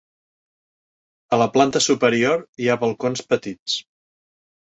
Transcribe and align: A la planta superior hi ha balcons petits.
A 1.35 1.39
la 1.41 1.47
planta 1.57 1.81
superior 1.87 2.43
hi 2.63 2.71
ha 2.75 2.79
balcons 2.87 3.23
petits. 3.35 3.79